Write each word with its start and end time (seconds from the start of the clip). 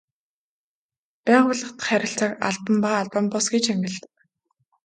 Байгууллага 1.25 1.73
дахь 1.77 1.87
харилцааг 1.89 2.33
албан 2.47 2.75
ба 2.83 2.89
албан 3.01 3.25
бус 3.31 3.45
гэж 3.53 3.65
ангилдаг. 3.73 4.13